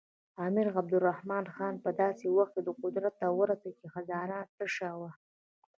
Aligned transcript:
امیر 0.45 0.67
عبدالرحمن 0.79 1.45
خان 1.55 1.75
په 1.83 1.89
داسې 2.01 2.25
وخت 2.37 2.53
کې 2.65 2.71
قدرت 2.83 3.13
ته 3.21 3.27
ورسېد 3.37 3.73
چې 3.79 3.87
خزانه 3.93 4.37
تشه 4.57 4.91
وه. 4.99 5.11